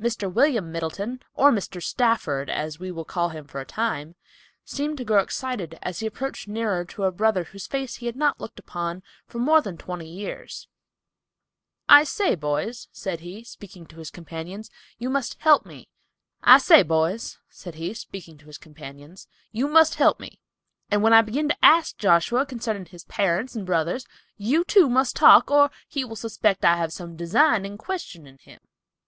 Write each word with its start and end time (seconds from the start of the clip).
Mr. 0.00 0.28
William 0.28 0.72
Middleton, 0.72 1.22
or 1.36 1.52
Mr. 1.52 1.80
Stafford, 1.80 2.50
as 2.50 2.80
we 2.80 2.90
will 2.90 3.04
call 3.04 3.28
him 3.28 3.44
for 3.46 3.60
a 3.60 3.64
time, 3.64 4.16
seemed 4.64 4.98
to 4.98 5.04
grow 5.04 5.20
excited 5.22 5.78
as 5.80 6.00
he 6.00 6.06
approached 6.08 6.48
nearer 6.48 6.84
to 6.86 7.04
a 7.04 7.12
brother 7.12 7.44
whose 7.44 7.68
face 7.68 7.94
he 7.94 8.06
had 8.06 8.16
not 8.16 8.40
looked 8.40 8.58
upon 8.58 9.04
for 9.28 9.38
more 9.38 9.60
than 9.62 9.76
twenty 9.78 10.06
long 10.06 10.16
years. 10.18 10.66
"I 11.88 12.02
say, 12.02 12.34
boys," 12.34 12.88
said 12.90 13.20
he, 13.20 13.44
speaking 13.44 13.86
to 13.86 13.98
his 13.98 14.10
companions, 14.10 14.68
"you 14.98 15.08
must 15.08 15.36
help 15.38 15.64
me, 15.64 15.86
and 16.42 16.48
when 21.04 21.12
I 21.12 21.22
begin 21.22 21.48
to 21.50 21.64
ask 21.64 21.96
Joshua 21.96 22.44
concerning 22.46 22.86
his 22.86 23.04
parents 23.04 23.54
and 23.54 23.64
brothers, 23.64 24.06
you, 24.36 24.64
too, 24.64 24.88
must 24.88 25.14
talk, 25.14 25.52
or 25.52 25.70
he 25.86 26.04
will 26.04 26.16
suspect 26.16 26.64
I 26.64 26.76
have 26.78 26.92
some 26.92 27.14
design 27.14 27.64
in 27.64 27.78
questioning 27.78 28.38
him." 28.38 28.58